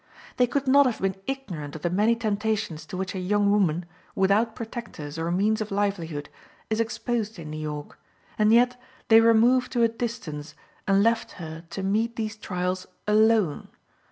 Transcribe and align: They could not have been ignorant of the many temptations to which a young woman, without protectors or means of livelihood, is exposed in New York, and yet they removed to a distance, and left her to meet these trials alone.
They 0.37 0.47
could 0.47 0.67
not 0.67 0.87
have 0.87 0.99
been 0.99 1.21
ignorant 1.27 1.75
of 1.75 1.83
the 1.83 1.91
many 1.91 2.15
temptations 2.15 2.87
to 2.87 2.97
which 2.97 3.13
a 3.13 3.19
young 3.19 3.51
woman, 3.51 3.85
without 4.15 4.55
protectors 4.55 5.19
or 5.19 5.29
means 5.29 5.61
of 5.61 5.69
livelihood, 5.69 6.27
is 6.71 6.79
exposed 6.79 7.37
in 7.37 7.51
New 7.51 7.59
York, 7.59 7.99
and 8.35 8.51
yet 8.51 8.81
they 9.09 9.21
removed 9.21 9.71
to 9.73 9.83
a 9.83 9.87
distance, 9.87 10.55
and 10.87 11.03
left 11.03 11.33
her 11.33 11.65
to 11.69 11.83
meet 11.83 12.15
these 12.15 12.35
trials 12.35 12.87
alone. 13.07 13.67